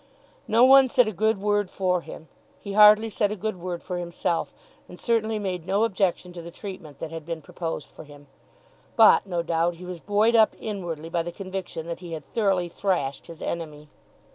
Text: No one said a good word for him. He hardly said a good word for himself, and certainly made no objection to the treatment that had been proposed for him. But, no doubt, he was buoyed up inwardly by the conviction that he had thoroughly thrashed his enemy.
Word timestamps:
No 0.47 0.65
one 0.65 0.89
said 0.89 1.07
a 1.07 1.11
good 1.11 1.39
word 1.39 1.69
for 1.69 2.01
him. 2.01 2.27
He 2.59 2.73
hardly 2.73 3.07
said 3.07 3.31
a 3.31 3.35
good 3.35 3.59
word 3.61 3.83
for 3.83 3.99
himself, 3.99 4.51
and 4.89 4.99
certainly 4.99 5.37
made 5.37 5.67
no 5.67 5.83
objection 5.83 6.33
to 6.33 6.41
the 6.41 6.49
treatment 6.49 6.97
that 6.97 7.11
had 7.11 7.23
been 7.23 7.43
proposed 7.43 7.87
for 7.87 8.03
him. 8.05 8.25
But, 8.95 9.27
no 9.27 9.43
doubt, 9.43 9.75
he 9.75 9.85
was 9.85 9.99
buoyed 9.99 10.35
up 10.35 10.55
inwardly 10.59 11.09
by 11.09 11.21
the 11.21 11.31
conviction 11.31 11.85
that 11.85 11.99
he 11.99 12.13
had 12.13 12.25
thoroughly 12.33 12.67
thrashed 12.67 13.27
his 13.27 13.43
enemy. 13.43 13.89